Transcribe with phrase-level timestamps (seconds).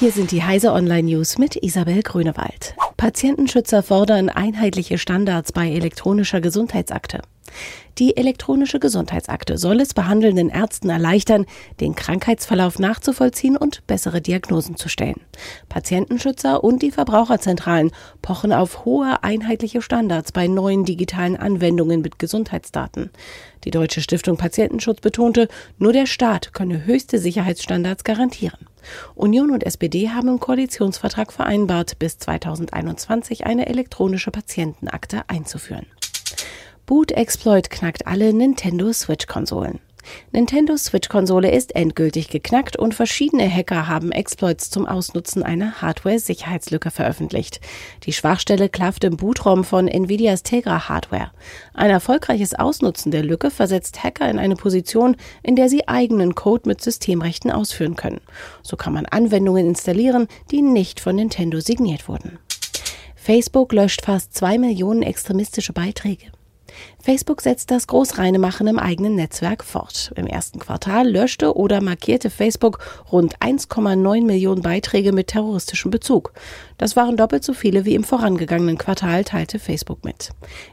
[0.00, 2.74] Hier sind die Heise Online News mit Isabel Grünewald.
[2.96, 7.22] Patientenschützer fordern einheitliche Standards bei elektronischer Gesundheitsakte.
[7.98, 11.46] Die elektronische Gesundheitsakte soll es behandelnden Ärzten erleichtern,
[11.78, 15.20] den Krankheitsverlauf nachzuvollziehen und bessere Diagnosen zu stellen.
[15.68, 23.10] Patientenschützer und die Verbraucherzentralen pochen auf hohe einheitliche Standards bei neuen digitalen Anwendungen mit Gesundheitsdaten.
[23.62, 25.46] Die Deutsche Stiftung Patientenschutz betonte,
[25.78, 28.58] nur der Staat könne höchste Sicherheitsstandards garantieren.
[29.14, 35.86] Union und SPD haben im Koalitionsvertrag vereinbart, bis 2021 eine elektronische Patientenakte einzuführen.
[36.86, 39.80] Boot Exploit knackt alle Nintendo Switch-Konsolen.
[40.32, 47.60] Nintendo Switch-Konsole ist endgültig geknackt und verschiedene Hacker haben Exploits zum Ausnutzen einer Hardware-Sicherheitslücke veröffentlicht.
[48.04, 51.30] Die Schwachstelle klafft im Bootraum von Nvidias Tegra Hardware.
[51.72, 56.68] Ein erfolgreiches Ausnutzen der Lücke versetzt Hacker in eine Position, in der sie eigenen Code
[56.68, 58.20] mit Systemrechten ausführen können.
[58.62, 62.38] So kann man Anwendungen installieren, die nicht von Nintendo signiert wurden.
[63.14, 66.26] Facebook löscht fast zwei Millionen extremistische Beiträge.
[67.04, 70.12] Facebook setzt das Großreinemachen im eigenen Netzwerk fort.
[70.16, 72.78] Im ersten Quartal löschte oder markierte Facebook
[73.12, 76.32] rund 1,9 Millionen Beiträge mit terroristischem Bezug.
[76.78, 80.30] Das waren doppelt so viele wie im vorangegangenen Quartal, teilte Facebook mit.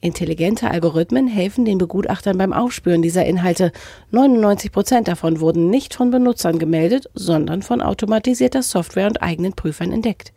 [0.00, 3.70] Intelligente Algorithmen helfen den Begutachtern beim Aufspüren dieser Inhalte.
[4.10, 9.92] 99 Prozent davon wurden nicht von Benutzern gemeldet, sondern von automatisierter Software und eigenen Prüfern
[9.92, 10.32] entdeckt.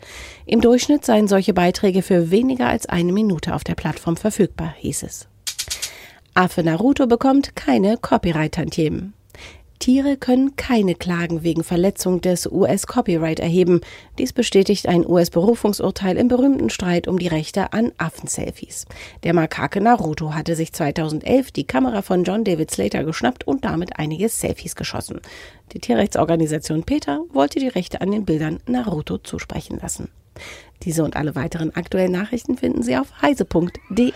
[0.45, 5.03] Im Durchschnitt seien solche Beiträge für weniger als eine Minute auf der Plattform verfügbar, hieß
[5.03, 5.27] es.
[6.37, 9.15] Affe Naruto bekommt keine Copyright-Tantiemen.
[9.79, 13.81] Tiere können keine Klagen wegen Verletzung des US-Copyright erheben.
[14.19, 18.85] Dies bestätigt ein US-Berufungsurteil im berühmten Streit um die Rechte an Affenselfies.
[19.23, 23.97] Der Makake Naruto hatte sich 2011 die Kamera von John David Slater geschnappt und damit
[23.97, 25.21] einige Selfies geschossen.
[25.73, 30.09] Die Tierrechtsorganisation PETA wollte die Rechte an den Bildern Naruto zusprechen lassen.
[30.83, 34.13] Diese und alle weiteren aktuellen Nachrichten finden Sie auf heise.de.